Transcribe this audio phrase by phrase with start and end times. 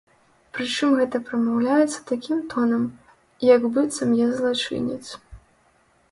[0.57, 2.87] Прычым гэта прамаўляецца такім тонам,
[3.49, 5.01] як быццам я злачынец.